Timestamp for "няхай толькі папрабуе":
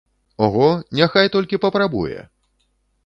0.99-2.19